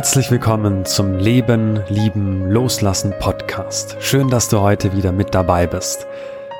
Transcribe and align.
Herzlich 0.00 0.30
willkommen 0.30 0.86
zum 0.86 1.18
Leben, 1.18 1.82
Lieben, 1.90 2.50
Loslassen 2.50 3.12
Podcast. 3.20 3.98
Schön, 4.00 4.30
dass 4.30 4.48
du 4.48 4.60
heute 4.60 4.96
wieder 4.96 5.12
mit 5.12 5.34
dabei 5.34 5.66
bist. 5.66 6.06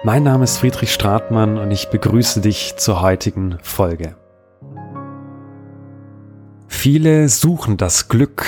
Mein 0.05 0.25
Name 0.25 0.45
ist 0.45 0.59
Friedrich 0.59 0.93
Stratmann 0.93 1.57
und 1.57 1.71
ich 1.71 1.89
begrüße 1.89 2.43
dich 2.43 2.75
zur 2.77 3.01
heutigen 3.01 3.57
Folge. 3.63 4.15
Viele 6.69 7.31
suchen 7.31 7.79
das 7.79 8.09
Glück 8.11 8.45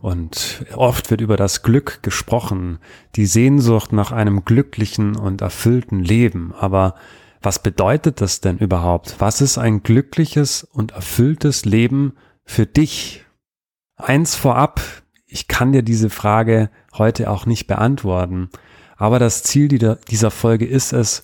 und 0.00 0.64
oft 0.74 1.10
wird 1.10 1.20
über 1.20 1.36
das 1.36 1.62
Glück 1.62 2.02
gesprochen, 2.02 2.78
die 3.16 3.26
Sehnsucht 3.26 3.92
nach 3.92 4.10
einem 4.10 4.46
glücklichen 4.46 5.16
und 5.16 5.42
erfüllten 5.42 6.00
Leben. 6.00 6.54
Aber 6.58 6.94
was 7.42 7.58
bedeutet 7.58 8.22
das 8.22 8.40
denn 8.40 8.56
überhaupt? 8.56 9.16
Was 9.18 9.42
ist 9.42 9.58
ein 9.58 9.82
glückliches 9.82 10.64
und 10.64 10.92
erfülltes 10.92 11.66
Leben 11.66 12.14
für 12.46 12.64
dich? 12.64 13.26
Eins 14.02 14.34
vorab, 14.34 14.80
ich 15.26 15.48
kann 15.48 15.72
dir 15.72 15.82
diese 15.82 16.10
Frage 16.10 16.70
heute 16.92 17.30
auch 17.30 17.46
nicht 17.46 17.66
beantworten, 17.66 18.50
aber 18.96 19.18
das 19.18 19.42
Ziel 19.42 19.68
dieser 19.68 20.30
Folge 20.30 20.66
ist 20.66 20.92
es, 20.92 21.22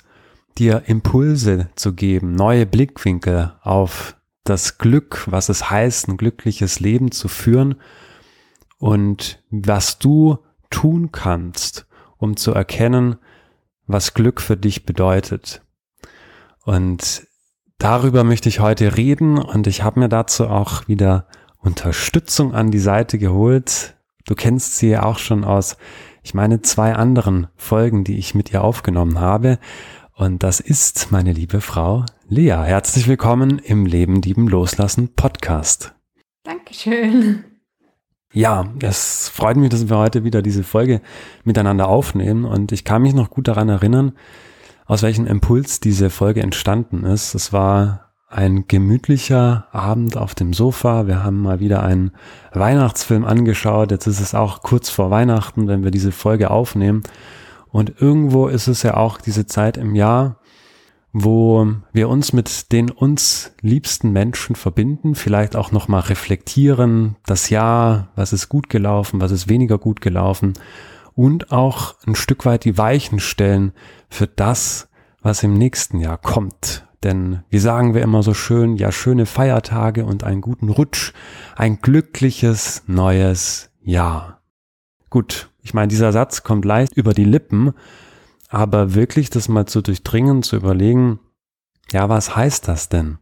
dir 0.59 0.85
Impulse 0.87 1.69
zu 1.75 1.93
geben, 1.93 2.35
neue 2.35 2.66
Blickwinkel 2.66 3.52
auf 3.62 4.16
das 4.45 4.79
Glück, 4.79 5.25
was 5.27 5.49
es 5.49 5.71
heißt, 5.71 6.09
ein 6.09 6.16
glückliches 6.16 6.80
Leben 6.80 7.11
zu 7.11 7.29
führen 7.29 7.77
und 8.79 9.43
was 9.51 9.99
du 9.99 10.38
tun 10.71 11.13
kannst, 11.13 11.87
um 12.16 12.37
zu 12.37 12.52
erkennen, 12.52 13.16
was 13.87 14.15
Glück 14.15 14.41
für 14.41 14.57
dich 14.57 14.87
bedeutet. 14.87 15.63
Und 16.65 17.27
darüber 17.79 18.24
möchte 18.24 18.49
ich 18.49 18.60
heute 18.60 18.97
reden 18.97 19.38
und 19.38 19.66
ich 19.66 19.82
habe 19.82 20.01
mir 20.01 20.09
dazu 20.09 20.49
auch 20.49 20.88
wieder 20.88 21.27
Unterstützung 21.67 22.55
an 22.55 22.71
die 22.71 22.79
Seite 22.79 23.19
geholt. 23.19 23.97
Du 24.25 24.37
kennst 24.37 24.77
sie 24.77 24.89
ja 24.91 25.03
auch 25.03 25.19
schon 25.19 25.43
aus, 25.43 25.77
ich 26.23 26.33
meine, 26.33 26.63
zwei 26.63 26.95
anderen 26.95 27.49
Folgen, 27.57 28.05
die 28.05 28.19
ich 28.19 28.37
mit 28.37 28.53
ihr 28.53 28.63
aufgenommen 28.63 29.19
habe. 29.19 29.59
Und 30.15 30.45
das 30.45 30.61
ist 30.61 31.11
meine 31.11 31.33
liebe 31.33 31.61
Frau 31.61 32.05
Lea. 32.29 32.53
Herzlich 32.53 33.09
willkommen 33.09 33.59
im 33.59 33.85
Leben, 33.85 34.23
Lieben, 34.23 34.47
Loslassen 34.47 35.15
Podcast. 35.15 35.93
Dankeschön. 36.45 37.45
Ja, 38.33 38.73
es 38.81 39.29
freut 39.29 39.57
mich, 39.57 39.71
dass 39.71 39.89
wir 39.89 39.99
heute 39.99 40.23
wieder 40.23 40.43
diese 40.43 40.63
Folge 40.63 41.01
miteinander 41.43 41.89
aufnehmen. 41.89 42.45
Und 42.45 42.71
ich 42.71 42.85
kann 42.85 43.03
mich 43.03 43.13
noch 43.13 43.29
gut 43.29 43.49
daran 43.49 43.69
erinnern, 43.69 44.13
aus 44.85 45.03
welchem 45.03 45.27
Impuls 45.27 45.81
diese 45.81 46.11
Folge 46.11 46.43
entstanden 46.43 47.03
ist. 47.03 47.35
Es 47.35 47.53
war 47.53 48.05
ein 48.29 48.66
gemütlicher 48.66 49.69
Abend 49.73 50.16
auf 50.16 50.35
dem 50.35 50.52
Sofa. 50.52 51.07
Wir 51.07 51.23
haben 51.23 51.41
mal 51.41 51.60
wieder 51.60 51.82
einen 51.82 52.13
Weihnachtsfilm 52.52 53.24
angeschaut. 53.24 53.91
Jetzt 53.91 54.07
ist 54.07 54.21
es 54.21 54.35
auch 54.35 54.63
kurz 54.63 54.91
vor 54.91 55.10
Weihnachten, 55.10 55.69
wenn 55.69 55.85
wir 55.85 55.91
diese 55.91 56.13
Folge 56.13 56.51
aufnehmen. 56.51 57.02
Und 57.71 58.01
irgendwo 58.01 58.49
ist 58.49 58.66
es 58.69 58.82
ja 58.82 58.97
auch 58.97 59.21
diese 59.21 59.47
Zeit 59.47 59.77
im 59.77 59.95
Jahr, 59.95 60.41
wo 61.13 61.66
wir 61.93 62.09
uns 62.09 62.32
mit 62.32 62.73
den 62.73 62.91
uns 62.91 63.52
liebsten 63.60 64.12
Menschen 64.12 64.56
verbinden, 64.56 65.15
vielleicht 65.15 65.56
auch 65.56 65.72
nochmal 65.72 66.03
reflektieren, 66.03 67.16
das 67.27 67.49
Jahr, 67.49 68.09
was 68.16 68.32
ist 68.32 68.49
gut 68.49 68.69
gelaufen, 68.69 69.21
was 69.21 69.31
ist 69.31 69.49
weniger 69.49 69.78
gut 69.78 70.00
gelaufen 70.00 70.54
und 71.15 71.53
auch 71.53 71.94
ein 72.06 72.15
Stück 72.15 72.44
weit 72.44 72.65
die 72.65 72.77
Weichen 72.77 73.21
stellen 73.21 73.72
für 74.10 74.27
das, 74.27 74.88
was 75.22 75.43
im 75.43 75.54
nächsten 75.54 76.00
Jahr 76.00 76.19
kommt. 76.19 76.85
Denn 77.03 77.43
wie 77.50 77.59
sagen 77.59 77.94
wir 77.94 78.03
immer 78.03 78.22
so 78.22 78.34
schön, 78.34 78.77
ja, 78.77 78.91
schöne 78.91 79.27
Feiertage 79.27 80.05
und 80.05 80.25
einen 80.25 80.41
guten 80.41 80.71
Rutsch, 80.71 81.12
ein 81.54 81.81
glückliches 81.81 82.84
neues 82.87 83.70
Jahr. 83.82 84.43
Gut, 85.10 85.50
ich 85.62 85.75
meine, 85.75 85.88
dieser 85.88 86.12
Satz 86.12 86.43
kommt 86.43 86.65
leicht 86.65 86.97
über 86.97 87.15
die 87.15 87.25
Lippen, 87.25 87.72
aber 88.48 88.94
wirklich 88.94 89.31
das 89.31 89.48
mal 89.48 89.66
zu 89.66 89.82
durchdringen, 89.82 90.43
zu 90.43 90.56
überlegen, 90.56 91.20
ja, 91.93 92.09
was 92.09 92.34
heißt 92.34 92.66
das 92.66 92.88
denn? 92.88 93.19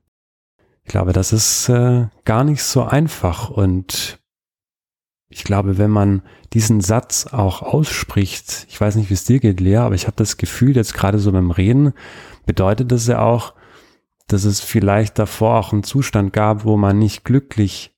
Ich 0.84 0.90
glaube, 0.90 1.12
das 1.12 1.32
ist 1.32 1.68
äh, 1.68 2.08
gar 2.24 2.44
nicht 2.44 2.62
so 2.62 2.84
einfach 2.84 3.50
und 3.50 4.18
ich 5.28 5.42
glaube, 5.42 5.78
wenn 5.78 5.90
man 5.90 6.22
diesen 6.52 6.80
Satz 6.80 7.26
auch 7.26 7.62
ausspricht, 7.62 8.66
ich 8.68 8.80
weiß 8.80 8.94
nicht, 8.96 9.10
wie 9.10 9.14
es 9.14 9.24
dir 9.24 9.40
geht, 9.40 9.60
Lea, 9.60 9.78
aber 9.78 9.94
ich 9.94 10.06
habe 10.06 10.16
das 10.16 10.36
Gefühl, 10.36 10.76
jetzt 10.76 10.94
gerade 10.94 11.18
so 11.18 11.32
beim 11.32 11.50
Reden, 11.50 11.92
bedeutet 12.46 12.92
das 12.92 13.06
ja 13.06 13.20
auch, 13.20 13.54
dass 14.26 14.44
es 14.44 14.60
vielleicht 14.60 15.18
davor 15.18 15.58
auch 15.58 15.72
einen 15.72 15.82
Zustand 15.82 16.32
gab, 16.32 16.64
wo 16.64 16.76
man 16.76 16.98
nicht 16.98 17.24
glücklich 17.24 17.94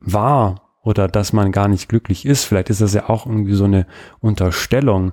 war 0.00 0.76
oder 0.82 1.08
dass 1.08 1.32
man 1.32 1.52
gar 1.52 1.68
nicht 1.68 1.88
glücklich 1.88 2.26
ist. 2.26 2.44
Vielleicht 2.44 2.70
ist 2.70 2.80
das 2.80 2.94
ja 2.94 3.08
auch 3.08 3.26
irgendwie 3.26 3.54
so 3.54 3.64
eine 3.64 3.86
Unterstellung. 4.20 5.12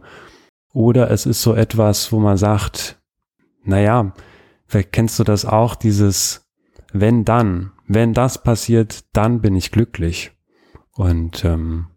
Oder 0.74 1.10
es 1.10 1.26
ist 1.26 1.42
so 1.42 1.54
etwas, 1.54 2.12
wo 2.12 2.20
man 2.20 2.38
sagt, 2.38 3.02
naja, 3.64 4.14
vielleicht 4.68 4.92
kennst 4.92 5.18
du 5.20 5.24
das 5.24 5.46
auch, 5.46 5.76
dieses 5.76 6.46
wenn 6.94 7.26
dann, 7.26 7.72
wenn 7.88 8.14
das 8.14 8.42
passiert, 8.42 9.04
dann 9.14 9.42
bin 9.42 9.56
ich 9.56 9.72
glücklich. 9.72 10.32
Und 10.92 11.44
ähm, 11.44 11.88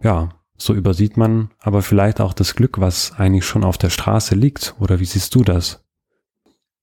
ja, 0.00 0.28
so 0.56 0.74
übersieht 0.74 1.16
man 1.16 1.50
aber 1.58 1.82
vielleicht 1.82 2.20
auch 2.20 2.32
das 2.32 2.54
Glück, 2.54 2.80
was 2.80 3.12
eigentlich 3.18 3.44
schon 3.44 3.64
auf 3.64 3.78
der 3.78 3.90
Straße 3.90 4.34
liegt. 4.34 4.76
Oder 4.78 5.00
wie 5.00 5.04
siehst 5.04 5.34
du 5.34 5.42
das? 5.42 5.83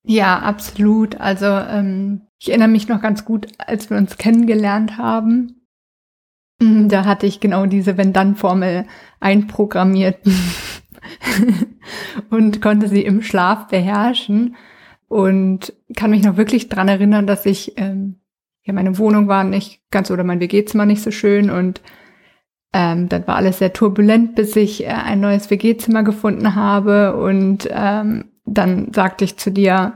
Ja, 0.03 0.39
absolut. 0.39 1.19
Also 1.19 1.45
ähm, 1.45 2.22
ich 2.39 2.50
erinnere 2.50 2.69
mich 2.69 2.88
noch 2.88 3.01
ganz 3.01 3.23
gut, 3.25 3.47
als 3.59 3.89
wir 3.89 3.97
uns 3.97 4.17
kennengelernt 4.17 4.97
haben. 4.97 5.67
Mm, 6.59 6.88
da 6.88 7.06
hatte 7.06 7.28
ich 7.28 7.39
genau 7.39 7.66
diese 7.66 7.97
Wenn-Dann-Formel 7.97 8.85
einprogrammiert 9.19 10.17
und 12.29 12.61
konnte 12.61 12.88
sie 12.88 13.03
im 13.03 13.22
Schlaf 13.22 13.67
beherrschen. 13.67 14.56
Und 15.07 15.73
kann 15.97 16.11
mich 16.11 16.23
noch 16.23 16.38
wirklich 16.38 16.69
dran 16.69 16.88
erinnern, 16.88 17.28
dass 17.28 17.45
ich, 17.45 17.78
ähm, 17.78 18.22
ja, 18.63 18.72
meine 18.72 18.97
Wohnung 18.97 19.28
war 19.28 19.44
nicht 19.44 19.81
ganz 19.91 20.09
oder 20.09 20.23
mein 20.23 20.40
WG-Zimmer 20.40 20.85
nicht 20.85 21.03
so 21.03 21.11
schön 21.11 21.50
und 21.50 21.81
ähm, 22.73 23.09
dann 23.09 23.28
war 23.28 23.35
alles 23.35 23.59
sehr 23.59 23.73
turbulent, 23.73 24.35
bis 24.35 24.56
ich 24.56 24.85
äh, 24.85 24.88
ein 24.88 25.19
neues 25.19 25.50
WG-Zimmer 25.50 26.03
gefunden 26.03 26.56
habe 26.56 27.17
und 27.17 27.67
ähm, 27.69 28.31
dann 28.53 28.94
sagte 28.94 29.23
ich 29.23 29.38
zu 29.38 29.51
dir, 29.51 29.94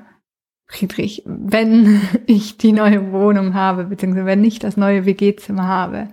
Friedrich, 0.68 1.24
wenn 1.26 2.02
ich 2.26 2.58
die 2.58 2.72
neue 2.72 3.12
Wohnung 3.12 3.54
habe, 3.54 3.86
beziehungsweise 3.86 4.26
wenn 4.26 4.44
ich 4.44 4.60
das 4.60 4.78
neue 4.78 5.06
WG-Zimmer 5.06 5.68
habe, 5.68 6.10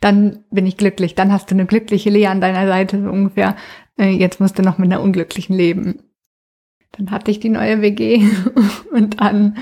dann 0.00 0.44
bin 0.50 0.66
ich 0.66 0.76
glücklich. 0.76 1.14
Dann 1.14 1.32
hast 1.32 1.50
du 1.50 1.54
eine 1.54 1.66
glückliche 1.66 2.10
Lea 2.10 2.26
an 2.26 2.40
deiner 2.40 2.66
Seite, 2.66 3.00
so 3.00 3.08
ungefähr. 3.08 3.56
Äh, 3.96 4.10
jetzt 4.10 4.40
musst 4.40 4.58
du 4.58 4.62
noch 4.62 4.78
mit 4.78 4.90
einer 4.90 5.00
unglücklichen 5.00 5.54
leben. 5.54 6.02
Dann 6.92 7.10
hatte 7.10 7.30
ich 7.30 7.40
die 7.40 7.48
neue 7.48 7.80
WG 7.80 8.26
und 8.92 9.20
dann 9.20 9.56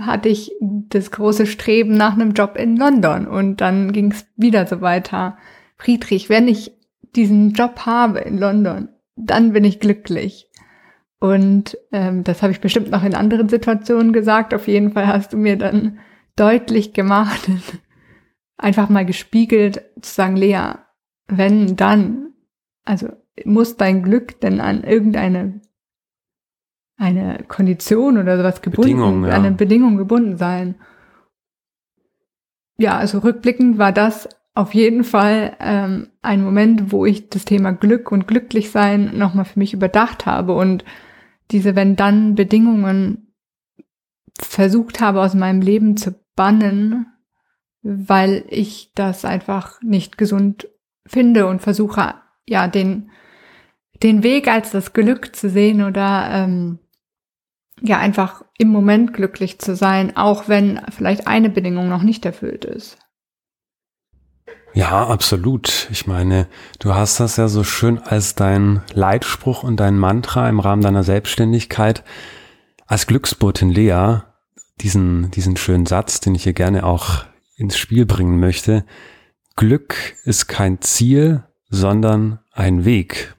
hatte 0.00 0.28
ich 0.28 0.52
das 0.60 1.10
große 1.10 1.46
Streben 1.46 1.96
nach 1.96 2.14
einem 2.14 2.32
Job 2.32 2.56
in 2.56 2.76
London 2.76 3.28
und 3.28 3.60
dann 3.60 3.92
ging 3.92 4.10
es 4.10 4.26
wieder 4.36 4.66
so 4.66 4.80
weiter. 4.80 5.36
Friedrich, 5.76 6.28
wenn 6.28 6.48
ich 6.48 6.72
diesen 7.14 7.52
Job 7.52 7.80
habe 7.86 8.20
in 8.20 8.38
London, 8.38 8.88
dann 9.14 9.52
bin 9.52 9.64
ich 9.64 9.78
glücklich. 9.78 10.45
Und 11.26 11.76
ähm, 11.90 12.22
das 12.22 12.42
habe 12.42 12.52
ich 12.52 12.60
bestimmt 12.60 12.90
noch 12.90 13.02
in 13.02 13.14
anderen 13.14 13.48
Situationen 13.48 14.12
gesagt. 14.12 14.54
Auf 14.54 14.68
jeden 14.68 14.92
Fall 14.92 15.08
hast 15.08 15.32
du 15.32 15.36
mir 15.36 15.56
dann 15.56 15.98
deutlich 16.36 16.92
gemacht, 16.92 17.50
einfach 18.56 18.88
mal 18.88 19.04
gespiegelt, 19.04 19.82
zu 20.00 20.14
sagen, 20.14 20.36
Lea, 20.36 20.74
wenn 21.26 21.74
dann, 21.74 22.28
also 22.84 23.08
muss 23.44 23.76
dein 23.76 24.04
Glück 24.04 24.40
denn 24.40 24.60
an 24.60 24.84
irgendeine 24.84 25.60
eine 26.96 27.44
Kondition 27.48 28.18
oder 28.18 28.38
sowas 28.38 28.62
gebunden, 28.62 28.92
Bedingung, 28.92 29.24
ja. 29.24 29.32
an 29.32 29.44
eine 29.44 29.56
Bedingung 29.56 29.96
gebunden 29.96 30.36
sein. 30.36 30.76
Ja, 32.78 32.96
also 32.96 33.18
rückblickend 33.18 33.78
war 33.78 33.92
das 33.92 34.28
auf 34.54 34.74
jeden 34.74 35.04
Fall 35.04 35.56
ähm, 35.60 36.08
ein 36.22 36.42
Moment, 36.42 36.92
wo 36.92 37.04
ich 37.04 37.28
das 37.28 37.44
Thema 37.44 37.72
Glück 37.72 38.12
und 38.12 38.28
Glücklichsein 38.28 39.18
nochmal 39.18 39.44
für 39.44 39.58
mich 39.58 39.74
überdacht 39.74 40.24
habe 40.24 40.54
und 40.54 40.84
diese 41.50 41.76
wenn-dann-Bedingungen 41.76 43.34
versucht 44.40 45.00
habe 45.00 45.22
aus 45.22 45.34
meinem 45.34 45.60
Leben 45.60 45.96
zu 45.96 46.14
bannen, 46.34 47.06
weil 47.82 48.44
ich 48.48 48.92
das 48.94 49.24
einfach 49.24 49.80
nicht 49.82 50.18
gesund 50.18 50.68
finde 51.06 51.46
und 51.46 51.62
versuche, 51.62 52.14
ja, 52.46 52.68
den, 52.68 53.10
den 54.02 54.22
Weg 54.22 54.48
als 54.48 54.70
das 54.70 54.92
Glück 54.92 55.34
zu 55.34 55.48
sehen 55.48 55.82
oder 55.82 56.28
ähm, 56.30 56.78
ja, 57.80 57.98
einfach 57.98 58.44
im 58.58 58.68
Moment 58.68 59.12
glücklich 59.12 59.58
zu 59.58 59.76
sein, 59.76 60.16
auch 60.16 60.48
wenn 60.48 60.80
vielleicht 60.90 61.26
eine 61.26 61.50
Bedingung 61.50 61.88
noch 61.88 62.02
nicht 62.02 62.24
erfüllt 62.24 62.64
ist. 62.64 62.98
Ja, 64.76 65.06
absolut. 65.06 65.88
Ich 65.90 66.06
meine, 66.06 66.48
du 66.80 66.94
hast 66.94 67.18
das 67.18 67.38
ja 67.38 67.48
so 67.48 67.64
schön 67.64 67.98
als 67.98 68.34
dein 68.34 68.82
Leitspruch 68.92 69.62
und 69.62 69.78
dein 69.78 69.98
Mantra 69.98 70.50
im 70.50 70.60
Rahmen 70.60 70.82
deiner 70.82 71.02
Selbstständigkeit 71.02 72.04
als 72.86 73.06
Glücksbotin 73.06 73.70
Lea, 73.70 74.18
diesen, 74.82 75.30
diesen 75.30 75.56
schönen 75.56 75.86
Satz, 75.86 76.20
den 76.20 76.34
ich 76.34 76.42
hier 76.42 76.52
gerne 76.52 76.84
auch 76.84 77.24
ins 77.56 77.78
Spiel 77.78 78.04
bringen 78.04 78.38
möchte. 78.38 78.84
Glück 79.56 79.96
ist 80.24 80.46
kein 80.46 80.82
Ziel, 80.82 81.44
sondern 81.70 82.40
ein 82.52 82.84
Weg. 82.84 83.34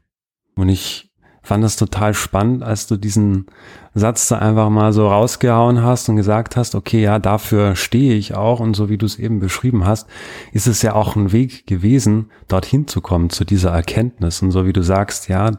Und 0.56 0.70
ich 0.70 1.07
fand 1.48 1.64
das 1.64 1.78
total 1.78 2.14
spannend, 2.14 2.62
als 2.62 2.88
du 2.88 2.98
diesen 2.98 3.48
Satz 3.94 4.28
da 4.28 4.40
einfach 4.40 4.70
mal 4.70 4.92
so 4.92 5.08
rausgehauen 5.08 5.82
hast 5.82 6.10
und 6.10 6.18
gesagt 6.18 6.58
hast, 6.58 6.76
okay, 6.76 7.02
ja, 7.02 7.20
dafür 7.20 7.76
stehe 7.76 8.16
ich 8.16 8.36
auch. 8.36 8.60
Und 8.60 8.76
so 8.76 8.90
wie 8.90 8.98
du 8.98 9.06
es 9.06 9.18
eben 9.18 9.40
beschrieben 9.40 9.86
hast, 9.86 10.08
ist 10.52 10.68
es 10.68 10.82
ja 10.82 10.94
auch 10.94 11.16
ein 11.16 11.32
Weg 11.32 11.66
gewesen, 11.66 12.32
dorthin 12.48 12.88
zu 12.88 13.02
kommen, 13.02 13.30
zu 13.30 13.46
dieser 13.46 13.72
Erkenntnis. 13.72 14.42
Und 14.42 14.52
so 14.52 14.66
wie 14.66 14.74
du 14.74 14.84
sagst, 14.84 15.30
ja, 15.30 15.52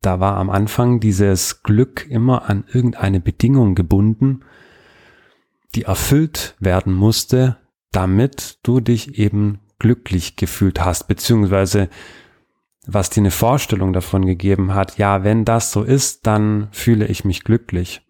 da 0.00 0.20
war 0.20 0.36
am 0.36 0.50
Anfang 0.50 1.00
dieses 1.00 1.62
Glück 1.62 2.06
immer 2.08 2.48
an 2.48 2.64
irgendeine 2.72 3.20
Bedingung 3.20 3.74
gebunden, 3.74 4.40
die 5.74 5.82
erfüllt 5.82 6.56
werden 6.60 6.94
musste, 6.94 7.58
damit 7.92 8.58
du 8.62 8.80
dich 8.80 9.18
eben 9.18 9.60
glücklich 9.78 10.36
gefühlt 10.36 10.82
hast, 10.82 11.08
beziehungsweise 11.08 11.90
was 12.86 13.10
dir 13.10 13.20
eine 13.20 13.30
Vorstellung 13.30 13.92
davon 13.92 14.24
gegeben 14.24 14.74
hat, 14.74 14.98
ja, 14.98 15.24
wenn 15.24 15.44
das 15.44 15.72
so 15.72 15.82
ist, 15.82 16.26
dann 16.26 16.68
fühle 16.70 17.06
ich 17.06 17.24
mich 17.24 17.44
glücklich. 17.44 18.02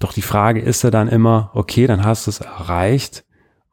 Doch 0.00 0.12
die 0.12 0.22
Frage 0.22 0.60
ist 0.60 0.82
ja 0.82 0.90
dann 0.90 1.08
immer, 1.08 1.50
okay, 1.54 1.86
dann 1.86 2.04
hast 2.04 2.26
du 2.26 2.30
es 2.30 2.40
erreicht 2.40 3.24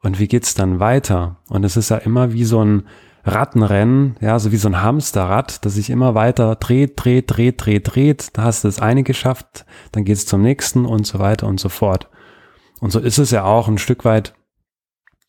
und 0.02 0.18
wie 0.18 0.28
geht's 0.28 0.54
dann 0.54 0.80
weiter? 0.80 1.38
Und 1.48 1.64
es 1.64 1.76
ist 1.76 1.90
ja 1.90 1.96
immer 1.96 2.32
wie 2.32 2.44
so 2.44 2.64
ein 2.64 2.84
Rattenrennen, 3.24 4.16
ja, 4.20 4.38
so 4.38 4.52
wie 4.52 4.56
so 4.56 4.68
ein 4.68 4.82
Hamsterrad, 4.82 5.64
das 5.64 5.74
sich 5.74 5.90
immer 5.90 6.14
weiter 6.14 6.56
dreht, 6.56 6.92
dreht, 6.96 7.24
dreht, 7.34 7.64
dreht, 7.64 7.94
dreht. 7.94 8.36
Da 8.36 8.42
hast 8.42 8.64
du 8.64 8.68
das 8.68 8.80
eine 8.80 9.02
geschafft, 9.02 9.64
dann 9.92 10.04
geht's 10.04 10.26
zum 10.26 10.42
nächsten 10.42 10.84
und 10.84 11.06
so 11.06 11.18
weiter 11.18 11.46
und 11.46 11.58
so 11.58 11.68
fort. 11.68 12.08
Und 12.80 12.90
so 12.90 13.00
ist 13.00 13.18
es 13.18 13.30
ja 13.30 13.44
auch 13.44 13.66
ein 13.66 13.78
Stück 13.78 14.04
weit 14.04 14.34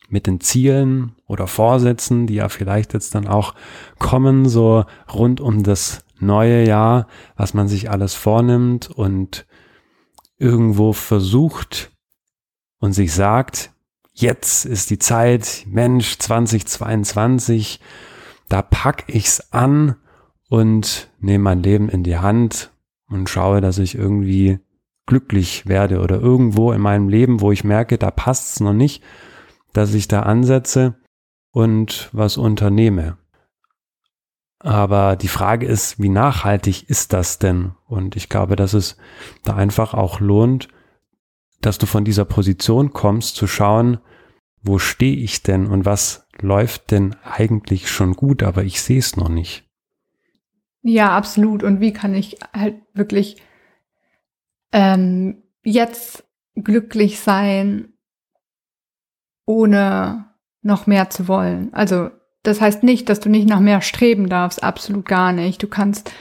mit 0.08 0.26
den 0.26 0.40
Zielen 0.40 1.16
oder 1.26 1.46
Vorsätzen, 1.46 2.26
die 2.26 2.34
ja 2.34 2.48
vielleicht 2.48 2.94
jetzt 2.94 3.14
dann 3.14 3.26
auch 3.26 3.54
kommen, 3.98 4.48
so 4.48 4.84
rund 5.12 5.40
um 5.40 5.62
das 5.62 6.04
neue 6.18 6.66
Jahr, 6.66 7.08
was 7.36 7.54
man 7.54 7.68
sich 7.68 7.90
alles 7.90 8.14
vornimmt 8.14 8.90
und 8.90 9.46
irgendwo 10.38 10.92
versucht 10.92 11.92
und 12.78 12.92
sich 12.92 13.12
sagt, 13.12 13.72
jetzt 14.12 14.64
ist 14.64 14.90
die 14.90 14.98
Zeit, 14.98 15.64
Mensch, 15.66 16.18
2022, 16.18 17.80
da 18.48 18.62
pack 18.62 19.04
ich's 19.08 19.52
an 19.52 19.96
und 20.48 21.10
nehme 21.20 21.44
mein 21.44 21.62
Leben 21.62 21.88
in 21.88 22.02
die 22.02 22.18
Hand 22.18 22.70
und 23.08 23.28
schaue, 23.28 23.60
dass 23.60 23.78
ich 23.78 23.96
irgendwie 23.96 24.60
glücklich 25.06 25.66
werde 25.66 26.00
oder 26.00 26.20
irgendwo 26.20 26.72
in 26.72 26.80
meinem 26.80 27.08
Leben, 27.08 27.40
wo 27.40 27.52
ich 27.52 27.64
merke, 27.64 27.98
da 27.98 28.10
passt's 28.10 28.60
noch 28.60 28.72
nicht, 28.72 29.02
dass 29.76 29.94
ich 29.94 30.08
da 30.08 30.22
ansetze 30.22 30.94
und 31.50 32.08
was 32.12 32.36
unternehme. 32.36 33.18
Aber 34.58 35.16
die 35.16 35.28
Frage 35.28 35.66
ist, 35.66 36.00
wie 36.00 36.08
nachhaltig 36.08 36.88
ist 36.88 37.12
das 37.12 37.38
denn? 37.38 37.72
Und 37.86 38.16
ich 38.16 38.28
glaube, 38.28 38.56
dass 38.56 38.72
es 38.72 38.96
da 39.44 39.54
einfach 39.54 39.94
auch 39.94 40.18
lohnt, 40.20 40.68
dass 41.60 41.78
du 41.78 41.86
von 41.86 42.04
dieser 42.04 42.24
Position 42.24 42.92
kommst, 42.92 43.36
zu 43.36 43.46
schauen, 43.46 43.98
wo 44.62 44.78
stehe 44.78 45.16
ich 45.16 45.42
denn 45.42 45.66
und 45.66 45.84
was 45.84 46.26
läuft 46.40 46.90
denn 46.90 47.14
eigentlich 47.22 47.90
schon 47.90 48.14
gut, 48.14 48.42
aber 48.42 48.64
ich 48.64 48.80
sehe 48.80 48.98
es 48.98 49.16
noch 49.16 49.28
nicht. 49.28 49.68
Ja, 50.82 51.16
absolut. 51.16 51.62
Und 51.62 51.80
wie 51.80 51.92
kann 51.92 52.14
ich 52.14 52.38
halt 52.52 52.76
wirklich 52.94 53.42
ähm, 54.72 55.42
jetzt 55.62 56.24
glücklich 56.54 57.20
sein 57.20 57.95
ohne 59.46 60.26
noch 60.62 60.86
mehr 60.86 61.08
zu 61.08 61.28
wollen. 61.28 61.72
Also 61.72 62.10
das 62.42 62.60
heißt 62.60 62.82
nicht, 62.82 63.08
dass 63.08 63.20
du 63.20 63.28
nicht 63.28 63.48
nach 63.48 63.60
mehr 63.60 63.80
streben 63.80 64.28
darfst, 64.28 64.62
absolut 64.62 65.06
gar 65.06 65.32
nicht. 65.32 65.62
Du 65.62 65.68
kannst 65.68 66.12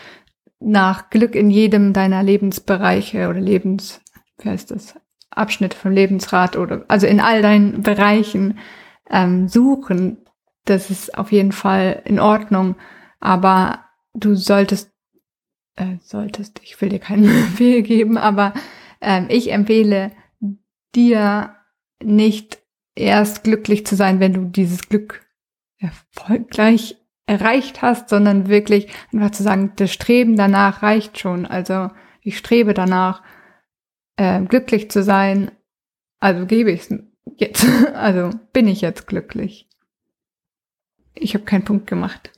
nach 0.59 1.09
Glück 1.09 1.35
in 1.35 1.49
jedem 1.49 1.93
deiner 1.93 2.23
Lebensbereiche 2.23 3.27
oder 3.29 3.39
Lebens, 3.39 4.01
wie 4.39 4.49
heißt 4.49 4.71
das, 4.71 4.95
Abschnitte 5.29 5.77
vom 5.77 5.91
Lebensrat 5.91 6.55
oder 6.55 6.85
also 6.87 7.07
in 7.07 7.19
all 7.19 7.41
deinen 7.41 7.83
Bereichen 7.83 8.59
ähm, 9.09 9.47
suchen. 9.47 10.17
Das 10.63 10.89
ist 10.89 11.17
auf 11.17 11.31
jeden 11.31 11.51
Fall 11.51 12.01
in 12.05 12.19
Ordnung, 12.19 12.75
aber 13.19 13.85
du 14.13 14.35
solltest, 14.35 14.91
äh, 15.75 15.97
solltest, 16.01 16.59
ich 16.63 16.79
will 16.81 16.89
dir 16.89 16.99
keinen 16.99 17.23
Befehl 17.51 17.81
geben, 17.81 18.17
aber 18.17 18.53
ähm, 19.01 19.27
ich 19.29 19.51
empfehle 19.51 20.11
dir 20.95 21.55
nicht 22.03 22.64
erst 22.95 23.43
glücklich 23.43 23.85
zu 23.85 23.95
sein, 23.95 24.19
wenn 24.19 24.33
du 24.33 24.45
dieses 24.45 24.87
Glück 24.89 25.21
erfolgreich 25.77 26.97
erreicht 27.27 27.81
hast, 27.81 28.09
sondern 28.09 28.47
wirklich 28.49 28.87
einfach 29.11 29.31
zu 29.31 29.43
sagen, 29.43 29.73
das 29.75 29.91
Streben 29.91 30.35
danach 30.35 30.83
reicht 30.83 31.19
schon. 31.19 31.45
Also 31.45 31.89
ich 32.21 32.37
strebe 32.37 32.73
danach, 32.73 33.23
äh, 34.17 34.41
glücklich 34.41 34.89
zu 34.89 35.03
sein. 35.03 35.51
Also 36.19 36.45
gebe 36.45 36.71
ich 36.71 36.81
es 36.81 36.99
jetzt. 37.37 37.65
Also 37.93 38.29
bin 38.53 38.67
ich 38.67 38.81
jetzt 38.81 39.07
glücklich. 39.07 39.69
Ich 41.13 41.33
habe 41.33 41.45
keinen 41.45 41.65
Punkt 41.65 41.87
gemacht. 41.87 42.31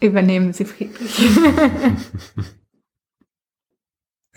Übernehmen 0.00 0.52
Sie 0.52 0.64
friedlich. 0.64 1.20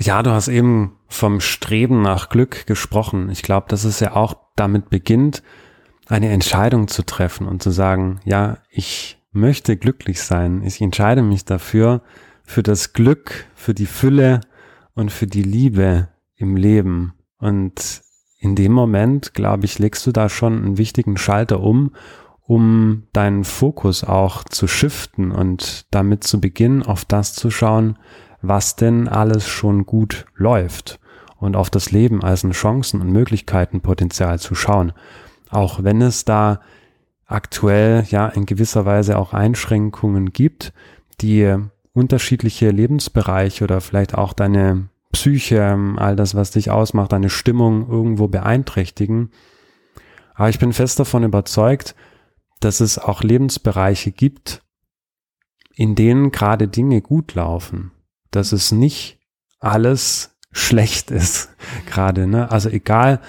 Ja, 0.02 0.24
du 0.24 0.32
hast 0.32 0.48
eben 0.48 0.98
vom 1.10 1.40
Streben 1.42 2.02
nach 2.02 2.30
Glück 2.30 2.66
gesprochen. 2.66 3.30
Ich 3.30 3.44
glaube, 3.44 3.68
dass 3.70 3.84
es 3.84 4.00
ja 4.00 4.16
auch 4.16 4.34
damit 4.56 4.90
beginnt, 4.90 5.44
eine 6.08 6.30
Entscheidung 6.30 6.88
zu 6.88 7.04
treffen 7.04 7.48
und 7.48 7.62
zu 7.62 7.70
sagen, 7.70 8.20
ja, 8.26 8.58
ich 8.72 9.20
möchte 9.32 9.78
glücklich 9.78 10.24
sein. 10.24 10.64
Ich 10.64 10.82
entscheide 10.82 11.22
mich 11.22 11.46
dafür, 11.46 12.02
für 12.44 12.64
das 12.64 12.94
Glück, 12.94 13.46
für 13.54 13.76
die 13.76 13.86
Fülle 13.86 14.42
und 14.96 15.12
für 15.12 15.28
die 15.28 15.44
Liebe 15.44 16.08
im 16.36 16.56
Leben. 16.56 17.14
Und 17.38 18.02
in 18.40 18.56
dem 18.56 18.72
Moment, 18.72 19.36
glaube 19.36 19.66
ich, 19.66 19.78
legst 19.78 20.08
du 20.08 20.12
da 20.12 20.30
schon 20.30 20.64
einen 20.64 20.78
wichtigen 20.80 21.16
Schalter 21.16 21.60
um, 21.60 21.92
um 22.42 23.04
deinen 23.14 23.44
Fokus 23.44 24.04
auch 24.04 24.44
zu 24.46 24.68
shiften 24.68 25.32
und 25.32 25.86
damit 25.92 26.24
zu 26.24 26.42
beginnen, 26.42 26.82
auf 26.82 27.06
das 27.06 27.36
zu 27.36 27.52
schauen, 27.52 28.00
was 28.42 28.76
denn 28.76 29.08
alles 29.08 29.48
schon 29.48 29.86
gut 29.86 30.26
läuft 30.36 31.00
und 31.38 31.56
auf 31.56 31.70
das 31.70 31.92
Leben 31.92 32.24
als 32.24 32.44
ein 32.44 32.52
Chancen- 32.52 33.02
und 33.02 33.12
Möglichkeitenpotenzial 33.12 34.40
zu 34.40 34.56
schauen. 34.56 34.94
Auch 35.50 35.84
wenn 35.84 36.02
es 36.02 36.26
da 36.26 36.62
aktuell 37.26 38.06
ja 38.10 38.28
in 38.28 38.46
gewisser 38.46 38.86
Weise 38.86 39.18
auch 39.18 39.34
Einschränkungen 39.34 40.34
gibt, 40.34 40.74
die 41.22 41.56
unterschiedliche 41.94 42.70
Lebensbereiche 42.72 43.64
oder 43.64 43.82
vielleicht 43.82 44.16
auch 44.16 44.34
deine 44.34 44.90
Psyche, 45.12 45.78
all 45.98 46.16
das, 46.16 46.36
was 46.36 46.52
dich 46.52 46.72
ausmacht, 46.72 47.12
deine 47.12 47.30
Stimmung 47.30 47.90
irgendwo 47.90 48.28
beeinträchtigen. 48.28 49.32
Aber 50.36 50.50
ich 50.50 50.60
bin 50.60 50.74
fest 50.74 51.00
davon 51.00 51.24
überzeugt, 51.24 51.96
dass 52.60 52.80
es 52.80 52.98
auch 52.98 53.24
Lebensbereiche 53.24 54.12
gibt, 54.12 54.62
in 55.74 55.96
denen 55.96 56.32
gerade 56.32 56.68
Dinge 56.68 57.02
gut 57.02 57.34
laufen 57.34 57.92
dass 58.32 58.52
es 58.52 58.72
nicht 58.72 59.20
alles 59.60 60.38
schlecht 60.52 61.12
ist 61.12 61.50
gerade. 61.86 62.28
Ne? 62.28 62.52
Also 62.52 62.70
egal, 62.70 63.20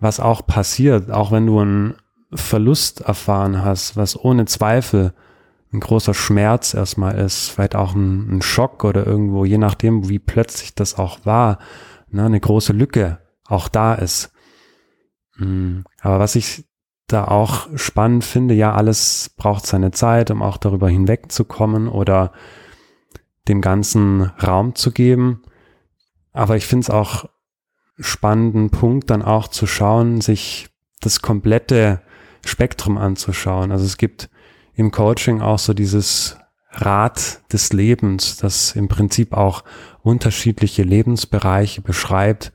was 0.00 0.20
auch 0.20 0.46
passiert, 0.46 1.10
auch 1.10 1.32
wenn 1.32 1.46
du 1.46 1.60
einen 1.60 1.94
Verlust 2.32 3.00
erfahren 3.02 3.64
hast, 3.64 3.96
was 3.96 4.18
ohne 4.18 4.44
Zweifel 4.46 5.14
ein 5.72 5.80
großer 5.80 6.14
Schmerz 6.14 6.74
erstmal 6.74 7.18
ist, 7.18 7.48
vielleicht 7.48 7.74
auch 7.74 7.94
ein, 7.94 8.36
ein 8.36 8.42
Schock 8.42 8.84
oder 8.84 9.06
irgendwo, 9.06 9.44
je 9.44 9.58
nachdem, 9.58 10.08
wie 10.08 10.18
plötzlich 10.18 10.74
das 10.74 10.98
auch 10.98 11.24
war, 11.24 11.58
ne, 12.10 12.26
eine 12.26 12.40
große 12.40 12.72
Lücke 12.72 13.18
auch 13.46 13.68
da 13.68 13.94
ist. 13.94 14.32
Hm, 15.36 15.84
aber 16.00 16.20
was 16.20 16.36
ich 16.36 16.64
da 17.08 17.26
auch 17.26 17.68
spannend 17.76 18.24
finde, 18.24 18.54
ja, 18.54 18.72
alles 18.72 19.34
braucht 19.36 19.66
seine 19.66 19.90
Zeit, 19.90 20.30
um 20.30 20.42
auch 20.42 20.56
darüber 20.56 20.88
hinwegzukommen 20.88 21.88
oder 21.88 22.32
dem 23.48 23.60
ganzen 23.60 24.22
Raum 24.22 24.74
zu 24.74 24.90
geben. 24.90 25.42
Aber 26.32 26.56
ich 26.56 26.66
finde 26.66 26.84
es 26.84 26.90
auch 26.90 27.28
spannenden 27.98 28.70
Punkt, 28.70 29.10
dann 29.10 29.22
auch 29.22 29.48
zu 29.48 29.66
schauen, 29.66 30.20
sich 30.20 30.68
das 31.00 31.22
komplette 31.22 32.02
Spektrum 32.44 32.98
anzuschauen. 32.98 33.70
Also 33.70 33.84
es 33.84 33.96
gibt 33.96 34.30
im 34.74 34.90
Coaching 34.90 35.40
auch 35.40 35.58
so 35.58 35.74
dieses 35.74 36.36
Rad 36.70 37.40
des 37.52 37.72
Lebens, 37.72 38.36
das 38.36 38.74
im 38.74 38.88
Prinzip 38.88 39.32
auch 39.32 39.62
unterschiedliche 40.02 40.82
Lebensbereiche 40.82 41.82
beschreibt, 41.82 42.52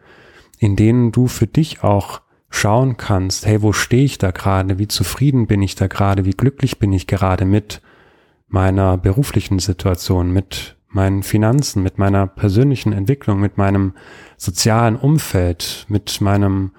in 0.58 0.76
denen 0.76 1.12
du 1.12 1.28
für 1.28 1.48
dich 1.48 1.84
auch 1.84 2.22
schauen 2.50 2.98
kannst, 2.98 3.46
hey, 3.46 3.62
wo 3.62 3.72
stehe 3.72 4.04
ich 4.04 4.18
da 4.18 4.32
gerade, 4.32 4.80
wie 4.80 4.88
zufrieden 4.88 5.48
bin 5.48 5.62
ich 5.62 5.76
da 5.76 5.88
gerade, 5.88 6.26
wie 6.26 6.32
glücklich 6.32 6.80
bin 6.80 6.92
ich 6.92 7.08
gerade 7.08 7.46
mit 7.46 7.82
meiner 8.48 8.98
beruflichen 8.98 9.60
Situation, 9.60 10.32
mit 10.32 10.76
meinen 10.90 11.24
Finanzen, 11.24 11.84
mit 11.84 11.98
meiner 11.98 12.28
persönlichen 12.28 12.94
Entwicklung, 12.94 13.40
mit 13.40 13.58
meinem 13.58 13.94
sozialen 14.38 14.96
Umfeld, 14.96 15.86
mit 15.88 16.22
meinem 16.22 16.72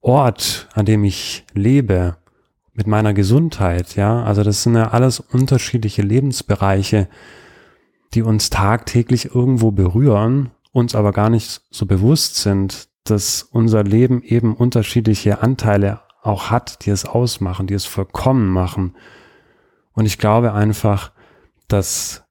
Ort, 0.00 0.68
an 0.74 0.86
dem 0.86 1.04
ich 1.04 1.44
lebe, 1.54 2.16
mit 2.72 2.86
meiner 2.86 3.14
Gesundheit, 3.14 3.96
ja. 3.96 4.22
Also 4.22 4.42
das 4.44 4.62
sind 4.62 4.76
ja 4.76 4.88
alles 4.90 5.20
unterschiedliche 5.20 6.02
Lebensbereiche, 6.02 7.08
die 8.14 8.22
uns 8.22 8.50
tagtäglich 8.50 9.34
irgendwo 9.34 9.70
berühren, 9.70 10.50
uns 10.72 10.94
aber 10.94 11.12
gar 11.12 11.30
nicht 11.30 11.62
so 11.70 11.86
bewusst 11.86 12.36
sind, 12.36 12.88
dass 13.04 13.42
unser 13.42 13.82
Leben 13.84 14.22
eben 14.22 14.54
unterschiedliche 14.54 15.42
Anteile 15.42 16.00
auch 16.22 16.50
hat, 16.50 16.84
die 16.84 16.90
es 16.90 17.04
ausmachen, 17.04 17.66
die 17.66 17.74
es 17.74 17.86
vollkommen 17.86 18.48
machen. 18.48 18.94
Und 19.92 20.06
ich 20.06 20.18
glaube 20.18 20.52
einfach, 20.52 21.12
dass 21.66 22.27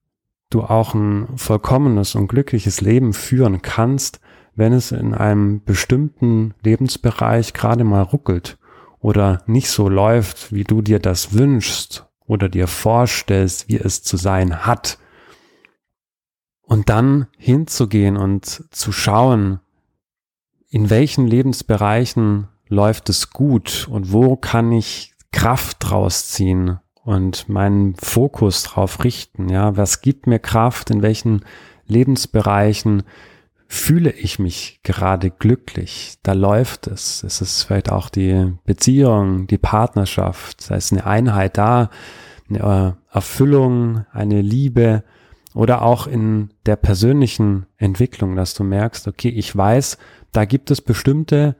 du 0.50 0.62
auch 0.64 0.94
ein 0.94 1.38
vollkommenes 1.38 2.16
und 2.16 2.28
glückliches 2.28 2.82
Leben 2.82 3.14
führen 3.14 3.62
kannst, 3.62 4.20
wenn 4.56 4.74
es 4.74 4.92
in 4.92 5.14
einem 5.14 5.64
bestimmten 5.64 6.54
Lebensbereich 6.64 7.54
gerade 7.54 7.84
mal 7.84 8.02
ruckelt 8.02 8.58
oder 9.00 9.44
nicht 9.46 9.70
so 9.70 9.90
läuft, 9.90 10.52
wie 10.52 10.64
du 10.64 10.82
dir 10.82 11.00
das 11.00 11.34
wünschst 11.34 12.08
oder 12.26 12.50
dir 12.50 12.68
vorstellst, 12.68 13.70
wie 13.70 13.78
es 13.78 14.04
zu 14.04 14.18
sein 14.18 14.66
hat. 14.66 14.98
Und 16.62 16.90
dann 16.90 17.28
hinzugehen 17.38 18.18
und 18.18 18.46
zu 18.72 18.92
schauen, 18.92 19.60
in 20.70 20.90
welchen 20.90 21.28
Lebensbereichen 21.28 22.48
läuft 22.68 23.10
es 23.10 23.30
gut 23.30 23.88
und 23.90 24.12
wo 24.12 24.36
kann 24.36 24.72
ich 24.72 25.14
Kraft 25.32 25.78
draus 25.80 26.30
ziehen 26.30 26.80
und 27.08 27.48
meinen 27.48 27.96
Fokus 27.96 28.64
drauf 28.64 29.06
richten. 29.06 29.48
Ja, 29.48 29.78
was 29.78 30.02
gibt 30.02 30.28
mir 30.28 30.40
Kraft? 30.40 30.90
In 30.90 31.02
welchen 31.02 31.46
Lebensbereichen 31.86 33.04
fühle 33.66 34.12
ich 34.12 34.40
mich 34.40 34.82
gerade 34.84 35.32
glücklich? 35.32 36.18
Da 36.22 36.34
läuft 36.34 36.88
es. 36.88 37.24
Es 37.24 37.40
ist 37.40 37.64
vielleicht 37.64 37.94
auch 37.94 38.10
die 38.10 38.52
Beziehung, 38.66 39.48
die 39.48 39.58
Partnerschaft. 39.58 40.70
Da 40.70 40.76
ist 40.76 40.92
eine 40.92 41.06
Einheit 41.06 41.58
da, 41.58 41.92
eine 42.50 42.98
Erfüllung, 43.10 44.06
eine 44.12 44.42
Liebe 44.42 45.06
oder 45.54 45.84
auch 45.84 46.08
in 46.08 46.50
der 46.66 46.76
persönlichen 46.76 47.68
Entwicklung, 47.78 48.36
dass 48.36 48.54
du 48.54 48.66
merkst, 48.66 49.08
okay, 49.08 49.30
ich 49.30 49.56
weiß, 49.56 49.98
da 50.34 50.44
gibt 50.44 50.72
es 50.72 50.82
bestimmte 50.82 51.56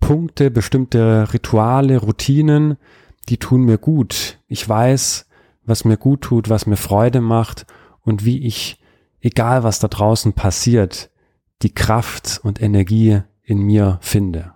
Punkte, 0.00 0.50
bestimmte 0.50 1.32
Rituale, 1.32 1.98
Routinen, 1.98 2.78
die 3.28 3.38
tun 3.38 3.62
mir 3.62 3.78
gut. 3.78 4.38
Ich 4.46 4.66
weiß, 4.68 5.26
was 5.64 5.84
mir 5.84 5.96
gut 5.96 6.22
tut, 6.22 6.48
was 6.48 6.66
mir 6.66 6.76
Freude 6.76 7.20
macht 7.20 7.66
und 8.00 8.24
wie 8.24 8.46
ich, 8.46 8.80
egal 9.20 9.62
was 9.62 9.78
da 9.78 9.88
draußen 9.88 10.32
passiert, 10.32 11.10
die 11.62 11.74
Kraft 11.74 12.40
und 12.42 12.62
Energie 12.62 13.20
in 13.42 13.60
mir 13.60 13.98
finde. 14.00 14.54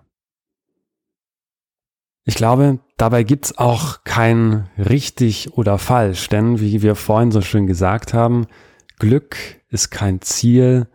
Ich 2.25 2.35
glaube, 2.35 2.79
dabei 2.97 3.23
gibt's 3.23 3.57
auch 3.57 4.05
kein 4.05 4.69
richtig 4.77 5.57
oder 5.57 5.77
falsch, 5.77 6.29
denn 6.29 6.59
wie 6.59 6.81
wir 6.81 6.95
vorhin 6.95 7.31
so 7.31 7.41
schön 7.41 7.67
gesagt 7.67 8.13
haben, 8.13 8.47
Glück 8.97 9.35
ist 9.69 9.89
kein 9.89 10.21
Ziel, 10.21 10.87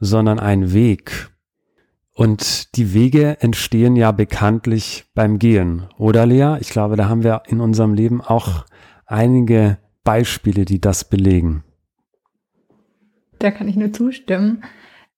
sondern 0.00 0.40
ein 0.40 0.72
Weg. 0.72 1.30
Und 2.14 2.76
die 2.76 2.94
Wege 2.94 3.38
entstehen 3.40 3.96
ja 3.96 4.12
bekanntlich 4.12 5.04
beim 5.14 5.40
Gehen, 5.40 5.88
oder 5.98 6.26
Lea? 6.26 6.56
Ich 6.60 6.70
glaube, 6.70 6.94
da 6.94 7.08
haben 7.08 7.24
wir 7.24 7.42
in 7.48 7.60
unserem 7.60 7.92
Leben 7.92 8.20
auch 8.20 8.64
einige 9.04 9.78
Beispiele, 10.04 10.64
die 10.64 10.80
das 10.80 11.08
belegen. 11.08 11.64
Da 13.40 13.50
kann 13.50 13.66
ich 13.66 13.74
nur 13.74 13.92
zustimmen. 13.92 14.62